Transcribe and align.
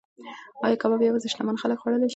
ایا 0.65 0.79
کباب 0.81 1.01
یوازې 1.01 1.27
شتمن 1.33 1.55
خلک 1.61 1.77
خوړلی 1.81 2.07
شي؟ 2.09 2.09